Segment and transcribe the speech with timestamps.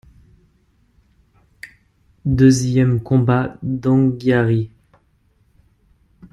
[2.25, 4.71] Deuxième combat d'Anghiari.